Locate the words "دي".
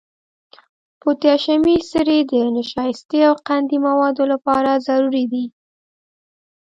5.31-5.45